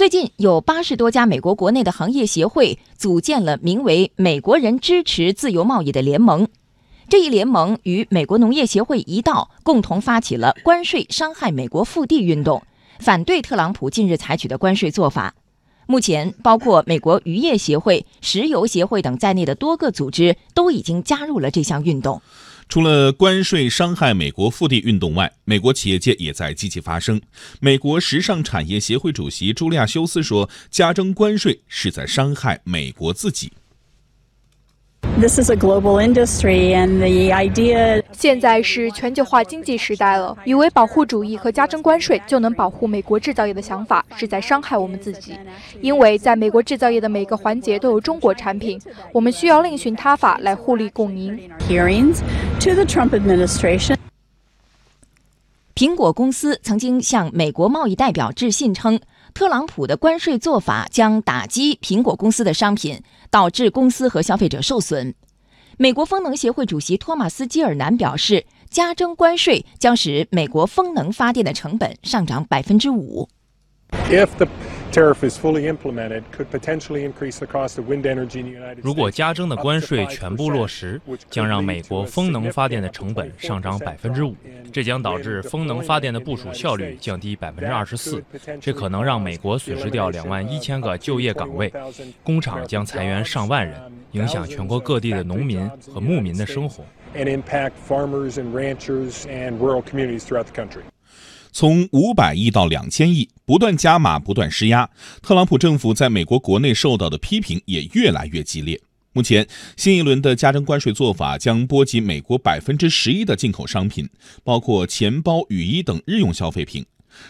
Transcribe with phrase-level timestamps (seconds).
[0.00, 6.48] 最近有八十多家美国国内的行业协会组建了名为“美国人支持自由贸易”的联盟。
[7.10, 12.62] 这一联盟与美国农业协会一道，共同发起了“关税伤害美国腹地”运动，
[12.98, 15.34] 反对特朗普近日采取的关税做法。
[15.84, 22.22] 目前，包括美国渔业协会、石油协会等在内的多个组织都已经加入了这项运动。
[22.70, 27.20] 除了关税伤害美国腹地运动外，美国企业界也在积极发声。
[27.58, 33.50] 美国时尚产业协会主席朱利亚·休斯说：“加征关税是在伤害美国自己。”
[38.12, 45.34] 现在是全球化经济时代了，以为保护主义和加征关税就能保护美国制造业的想法，是在伤害我们自己。
[45.80, 48.80] 因为在美国制造业的每个环节都有中国产品，
[49.12, 51.38] 我们需要另寻他法来互利共赢。
[51.68, 52.20] Hearings
[52.60, 53.96] to the Trump administration.
[55.74, 59.00] 苹果公司曾经向美国贸易代表致信称。
[59.30, 65.14] 特朗普的关税做法将打击苹果公司的商品，导致公司和消费者受损。
[65.78, 73.28] 美国风能协会主席托马斯·基尔南表示，加征关税将使美国风能发电的成本上涨百分之五。
[78.82, 84.34] 如果加征的关税全部落实，将让美国风能发电的成本上涨百分之五，
[84.72, 88.20] 这将导致风能发电的部署效率降低百分之二十四，
[88.60, 91.72] 这可能让美国损失掉两万一千个就业岗位，
[92.24, 93.80] 工厂将裁员上万人，
[94.10, 96.84] 影响全国各地的农民和牧民的生活。
[101.52, 104.88] 从五百亿到两千亿，不断加码，不断施压。
[105.22, 108.80] 特朗普政府在美国国内受到的批评也越来越激烈。
[109.12, 114.08] 目前，新一轮的加征关税做法将波及美国百分之十一的进口商品，
[114.44, 116.86] 包括钱包、雨衣等日用消费品。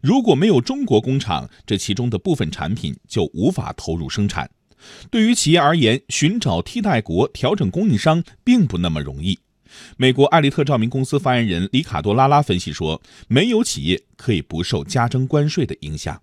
[0.00, 4.48] 如果没有中国工厂，这其中的部分产品就无法投入生产。
[5.10, 9.38] 对于企业而言，寻找替代国、调整供应商并不那么容易。
[9.96, 16.20] 美国艾利特照明公司发言人里卡多·拉拉分析说：“没有企业可以不受加征关税的影响。”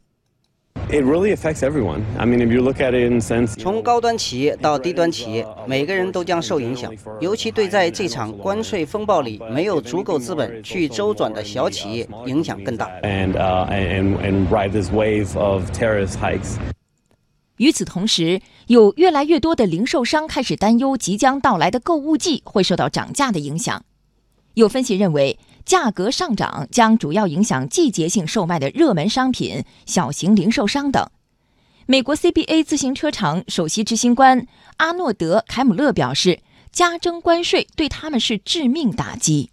[0.89, 2.01] It really affects everyone.
[2.17, 6.93] I mean, if you look at it in sense，从高端企业到低端企业，每个人都将受影响。
[7.19, 12.89] 尤其对在这场关税风暴里没有足够资本去周转的小企业，影响更大。
[13.03, 16.55] And uh and and ride this wave of tariff hikes.
[17.61, 23.85] 与此同时，有越来越多的零售商开始担忧即将到来的购物季会受到涨价的影响。
[24.55, 31.07] 有分析认为，价格上涨将主要影响季节性售卖的热门商品、小型零售商等。
[31.85, 36.39] 美国 CBA 自行车厂首席执行官阿诺德·凯姆勒表示，
[36.71, 39.51] 加征关税对他们是致命打击。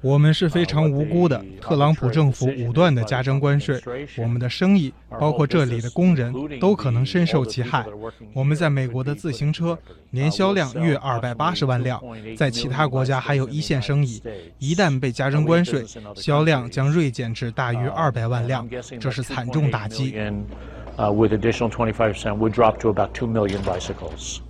[0.00, 1.44] 我们是非常无辜的。
[1.60, 3.80] 特朗普政府武断的加征关税，
[4.18, 7.84] 我们的生意，包括这里的工人都可能深受其害。
[8.34, 9.78] 我们在美国的自行车
[10.10, 12.00] 年销量约二百八十万辆，
[12.36, 14.22] 在其他国家还有一线生意。
[14.58, 15.84] 一旦被加征关税，
[16.14, 18.68] 销量将锐减至大约二百万辆，
[19.00, 20.14] 这是惨重打击。
[20.98, 24.40] with additional 25%, would drop to about 2 million bicycles.